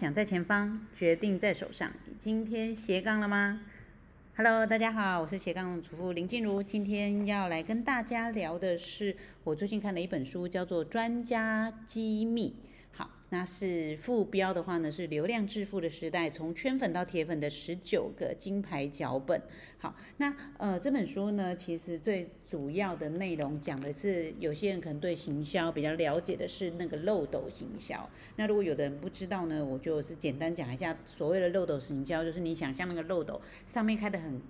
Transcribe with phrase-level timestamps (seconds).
[0.00, 1.92] 想在前方，决定在手上。
[2.18, 3.60] 今天斜杠了吗
[4.34, 6.62] ？Hello，大家好，我是斜杠主妇林静茹。
[6.62, 12.48] 今天要来跟大家聊的是我最近看的一本书，叫做《专家机密》。
[13.30, 19.40] 那是副标的话呢，是流量致富的时代，从圈粉到铁粉的十九个金牌脚本。
[19.78, 28.10] 好，那呃这本书呢，其实最主要的内容讲的是，有些人可能对行销比较了解的是那个漏斗行销。
[28.36, 34.40] 那如果有的人不知道呢，我就是简单讲一下，所谓的漏斗行销，就是你想象那个漏斗上面开的很。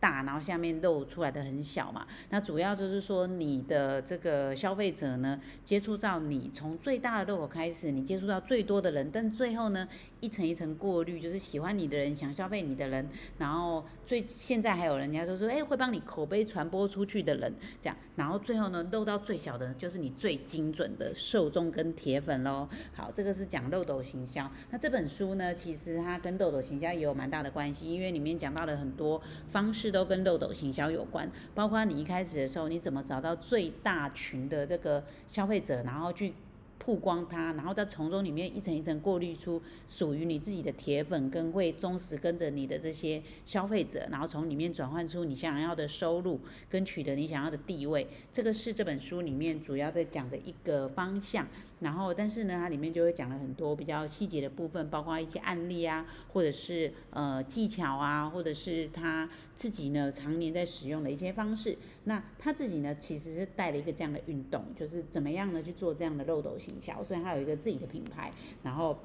[0.00, 2.06] 大，然后下面露出来的很小嘛。
[2.30, 9.86] 那主要就是说，你的这个消费者呢，接触到你从最大的漏斗开始，你接触到最多的人，但最后呢，
[10.20, 17.52] 一层一层过滤，就是喜欢你的人，想消费你的人，然后最现在还有人家就说，哎，会帮你口碑传播出去的人，
[17.82, 22.66] 这样，然后最后呢，漏到最小的，就是你最精准的受众跟铁粉喽。
[22.94, 24.50] 好，这个是讲漏斗行销。
[24.70, 29.89] 那这本书呢，其实它跟漏斗行销也有蛮大的关系，因为里面讲到了很多方式。
[29.90, 36.32] 都跟漏斗行销有关，包括你一开始的时候，你怎么找到最大群的这个消费者，然后去
[36.78, 51.46] 曝光它，然后再从中里面一层一层过滤出属于你自己的铁粉跟会忠实跟着你的这些消费者，然后从里面转换出你想要的收入跟取得你想要的地位，这个是这本书里面主要在讲的一个方向。
[51.80, 61.76] 然后，但是呢，它里面就会讲了很多比较细节的部分，包括一些案例啊，或者是呃技巧啊，或者是他自己呢常年在使用的一些方式。
[62.04, 68.98] 那他自己呢，其实是带了一个这样的运动，就是怎么样呢去做这样的漏斗行销，虽然他有一个自己的品牌，然后。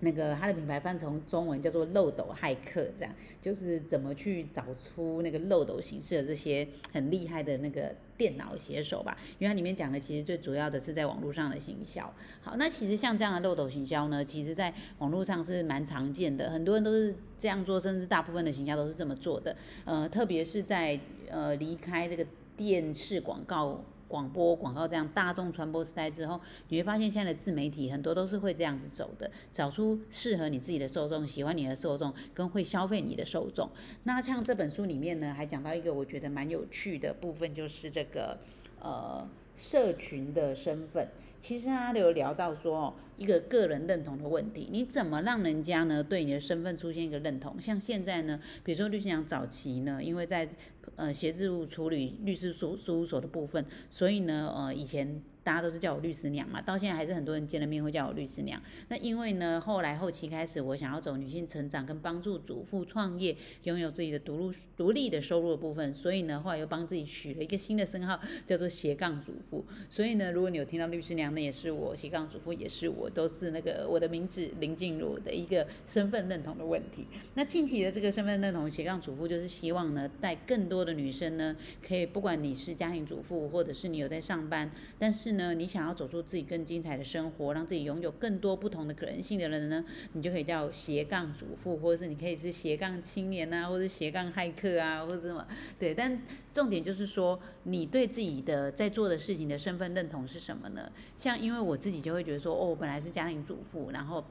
[0.00, 9.16] 那个他的品牌翻成中文叫做漏斗骇客，这样就是怎么去找出那个漏斗形式的这些很厉害的那个电脑写手吧？
[9.38, 12.12] 因为它里面讲的其实最主要的是在网络上的行销。
[12.40, 19.56] 好，那其实像这样的漏斗行销呢，其实在网络上是蛮常见的，很多人都是这样做，甚至大部分的行销都是这么做的。
[19.84, 22.24] 呃，特别是在呃离开这个
[22.56, 23.82] 电视广告。
[24.08, 33.70] 广播广告这样大众传播时代之后，你会发现现在的自媒体很多都是会这样子走的，找出适合你自己的受众、喜欢你的受众跟会消费你的受众。
[34.02, 38.38] 那像这本书里面呢，还讲到一个我觉得蛮有趣的部分，就是这个
[38.80, 39.28] 呃。
[39.60, 41.08] 社群的身份，
[41.40, 47.60] 其实他有聊到说，一个个人认同的问题，你怎么让人家呢对你的身份出现一个认同？
[47.60, 50.48] 像现在呢，比如说律师娘早期呢，因为在
[50.96, 55.20] 呃协助处理律师事事务所的部分，所以呢，呃以前。
[55.44, 58.60] 大家都是叫我律师娘嘛，到现在还是很多人见了面会叫我律师娘。
[58.88, 69.64] 那因为呢，后来后期开始，我想要走女性成长跟帮助主妇创业，拥有自己的独立独立的收入的部分，所以呢，后来又帮自己取了一个新的称号，叫做斜杠主妇。
[69.88, 77.06] 所以呢，如果你有听到律师娘，那也是我；斜杠主妇也是我，都是那个我的名字林静茹的一个身份认同的问题。
[77.34, 95.46] 那近期的这个身份认同斜杠主妇，就是希望呢，带更多的女生呢，可以不管你是家庭主妇，或者是你有在上班，但是呢，你想要走出自己更精彩的生活，让自己拥有更多不同的可能性的人呢，你就可以叫斜杠主妇，或者是你可以是斜杠青年啊，或者斜杠骇客啊，或者什么。
[95.78, 96.20] 对，但
[96.52, 100.90] 重点就是说，你对自己的在做的事情的身份认同是什么呢？
[101.16, 104.24] 像因为我自己就会觉得说，哦，本来还是家庭主妇，然后，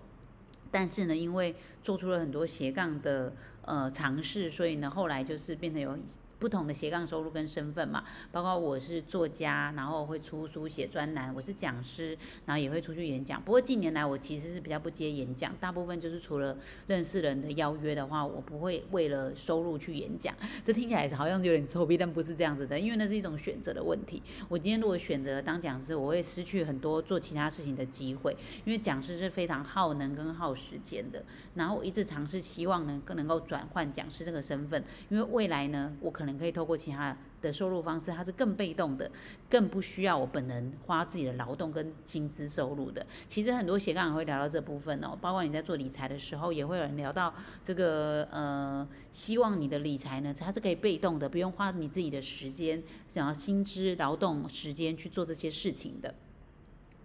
[0.70, 3.32] 但是呢，因为做出了很多斜杠的
[3.68, 5.96] 呃尝试，所以呢，后来就是变成有。
[6.40, 13.42] 不同的斜杠收入跟身份嘛，包括我是作家，然后会出书写专栏，我是讲师，然后也会出去演讲。
[13.42, 16.56] 不过近年来我其实是比较不接演讲，大部分就是除了
[16.86, 20.32] 认识人的邀约的话，我不会为了收入去演讲。
[20.64, 24.22] 这听起来好像有点臭屁，但不是这样子的，因为那是一种选择的问题。
[24.48, 31.26] 我今天如果选择当讲师，我会失去很多做其他事情的机会，因为讲师是非常耗能跟耗时间的。
[31.56, 36.12] 然后我一直尝试希望能更能够转转换讲师这个身份，因为未来呢我。
[36.18, 39.12] 可能可以透过其他的收入方式，它是更被动的，
[39.48, 43.06] 更不需要我本人花自己的劳动跟薪资收入的。
[43.30, 47.31] 其实很多斜杠也会聊到这部分哦，包括你在做理财的时候，也会有人聊到
[47.63, 56.15] 这个呃，希望你的理财呢，它是可以被动的，不用花你自己的时间，想要薪资劳动时间去做这些事情的。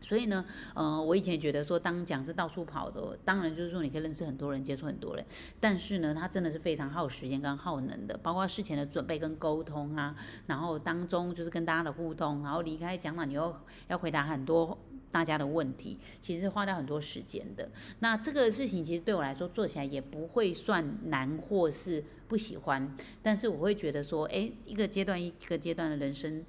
[0.03, 0.45] 所以呢，
[0.75, 5.25] 呃，我以前觉得说当讲师到处跑的，当然就是说你可以认识很多人，接触很多人。
[5.61, 10.15] 但是呢，他真的是非常耗时间跟耗能的，包括事前的准备跟沟通啊，
[10.47, 13.55] 然后当中就是跟大家的互动，然后离开讲场你又
[13.89, 14.77] 要回答很多
[15.11, 17.71] 大家的问题，其实花掉很多时间的。
[18.01, 26.45] 那这个事情其实对我来说做起来也不会算难或是不喜欢，但是我会觉得说，哎，一个阶段一个阶段的人生。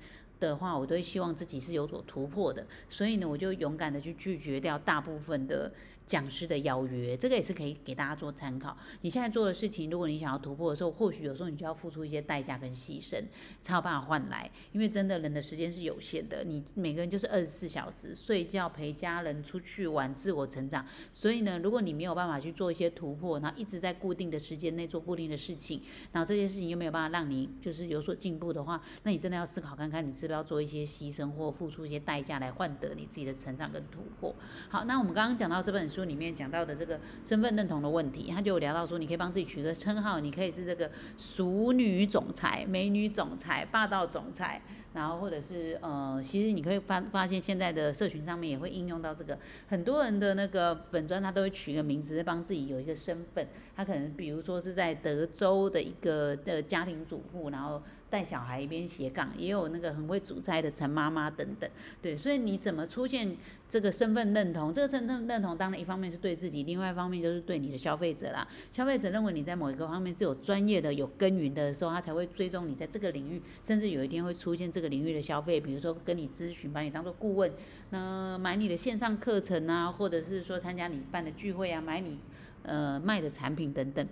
[0.47, 5.71] 的话，我都希望自己是有所突破的，所以呢，我就勇敢的去拒绝掉大部分的
[6.05, 8.75] 讲师的邀约，这个也是可以给大家做参考。
[9.01, 13.23] 你现在做的事情，如果你想要突破的时候，或许有时候你就要付出一些代价跟牺牲，
[13.61, 14.49] 才有办法换来。
[14.71, 20.85] 因为真的人的时间是有限的，你每个人就是二十四小时，睡觉、陪家人、出去玩、自我成长。
[21.11, 34.35] 所以呢，如果你没有办法去做一些突破，然后一直在固定的时间内做固定的事情，然后这件事情又没有办法让你就是有所进步的话，那你真的要思考看看，你是不是要做一些牺牲或付出一些代价来换得你自己的成长跟突破。
[34.69, 44.61] 好，那我们刚刚讲到这本书里面讲到的这个身份认同的问题，他就聊到说，你可以帮自己取个称号，你可以是这个熟女总裁、美女总裁、霸道总裁，
[44.93, 49.37] 然后或者是呃，其实你可以发发现现在的社群上面也会应用到这个，
[49.67, 57.81] 很多人的那个粉砖他都会取个名字，帮自己有一个身份，他可能比如说是在德州的一个的家庭主妇，然后。
[58.13, 61.67] 带小孩一边斜杠，也有那个很会煮菜的陈妈妈等等，
[61.99, 63.35] 对，所以你怎么出现
[63.67, 64.71] 这个身份认同？
[64.71, 68.47] 这个身份认同当然一方面是对自己，另外一方面就是对你的消费者啦。
[68.69, 77.51] 消费者认为你在某一个方面是有专业的、有耕耘的时候，他才会追踪你在这个领域，甚至有一天会出现这个领域的消费，比如说跟你咨询，把你当做顾问，
[77.89, 82.19] 那买你的线上课程啊，或者是说参加你办的聚会啊，买你
[82.61, 84.07] 呃卖的产品等等。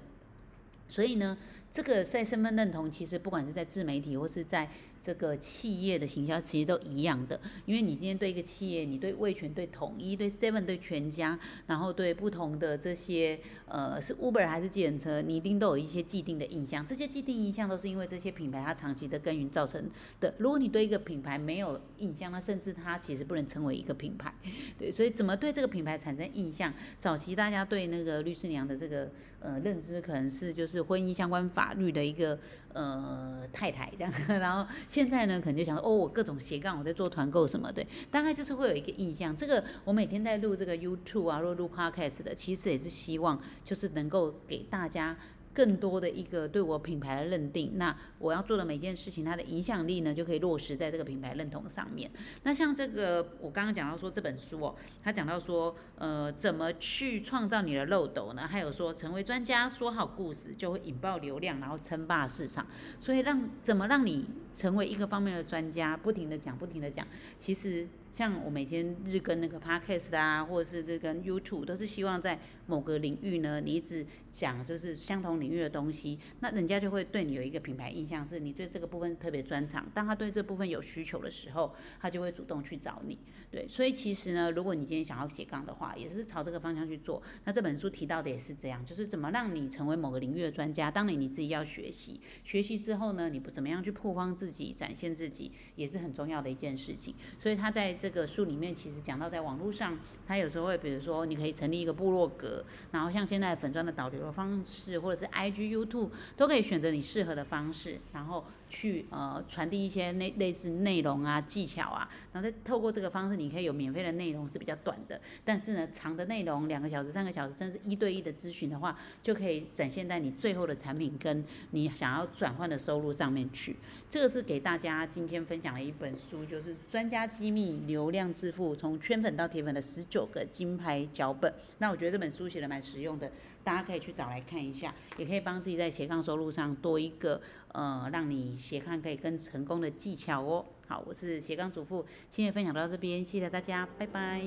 [0.92, 1.38] 所以呢，
[1.72, 4.70] 这个在身份认同，其实不管是在自媒体或是在。
[5.02, 16.86] 这个企业的行销其实都一样的，因为你今天对一个企业，你对味全、对统一、对 Seven、对全家，然后对不同的这些呃是 Uber 还是计程车，你一定都有一些既定的印象。
[16.86, 19.90] 这些既定印象都是因为这些品牌它长期的耕耘造成
[20.20, 20.34] 的。
[20.38, 24.32] 如果你对一个品牌没有印象，那甚至它其实不能成为一个品牌。
[24.78, 26.72] 对，所以怎么对这个品牌产生印象？
[27.00, 29.10] 早期大家对那个律师娘的这个
[29.40, 32.38] 呃认知，可能是就是婚姻相关法律的一个
[32.74, 34.70] 呃太太这样， 然后。
[34.92, 39.34] 现在呢，可能就想说，哦，我各种斜杠，我在做团购什么的，大概就是会有一个印象。
[39.34, 45.16] 这个我每天在录这个 YouTube 啊，或录 Podcast 的，其实也是希望就是能够给大家。
[45.54, 52.10] 更多的一个对我品牌的认定，那我要做的每件事情，它的影响力呢，就可以落实在这个品牌认同上面。
[52.44, 58.48] 那像这个，我刚刚讲到说这本书哦，他讲到说，呃，怎么去创造你的漏斗呢？
[58.48, 62.66] 还有说，成为专家，说好故事，就会引爆流量，然后称霸市场。
[63.00, 67.06] 所以让怎么让你成为一个方面的专家，不停的讲，不停的讲，
[67.38, 67.88] 其实。
[68.12, 72.38] 像我每天日更那个 podcast 啊，或者是日更 YouTube，都是希望在
[72.68, 79.90] 某个领域呢，你一直讲就是相同领域的东西，那人家就会对你有一个品牌印象，是你对这个部分特别专长。
[79.94, 83.18] 当他对这部分有需求的时候，他就会主动去找你。
[83.50, 87.22] 对，所以其实呢，如果你今天想要斜杠的话，也是朝这个方向去做。
[87.46, 90.92] 那这本书提到的也是这样，就是怎么让你成为某个领域的专家。
[90.92, 97.16] 当然你自己要学习，学习之后呢，你不怎么样去曝光自己、展现自己，也是很重要的一件事情。
[97.40, 99.96] 所以他在这个书里面其实讲到，在网络上，
[100.28, 108.44] 他有时候会，比如说，你可以成立一个部落格，然后像现在粉砖的导流的方式，或者是 IG、YouTube，都可以选择你适合的方式，然后。
[108.74, 123.76] 去呃传递一些类类似内容啊技巧啊，然后再透过这个方式，你可以有免费的内容是比较短的，但是呢长的内容两个小时、三个小时，甚至一对一的咨询的话，就可以展现在你最后的产品跟你想要转换的收入上面去。
[124.10, 131.54] 这个是给大家今天分享的一本书，就是专家机密流量致富，从圈粉到铁粉的十九个金牌脚本。
[131.78, 133.30] 那我觉得这本书写的蛮实用的。
[133.64, 137.40] 大家可以去找来看一下，也可以帮自己在斜杠收入上多一个
[137.74, 140.66] 呃，让你斜杠可以更成功的技巧哦。
[140.88, 144.42] 好，我是斜杠主妇，今天分享到这边，谢谢大家，拜拜。